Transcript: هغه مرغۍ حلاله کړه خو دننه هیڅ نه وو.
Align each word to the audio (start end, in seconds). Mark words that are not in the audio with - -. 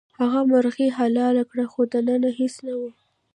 هغه 0.19 0.39
مرغۍ 0.49 0.87
حلاله 0.97 1.43
کړه 1.49 1.65
خو 1.71 1.81
دننه 1.93 2.29
هیڅ 2.39 2.55
نه 2.67 2.73
وو. 2.79 2.89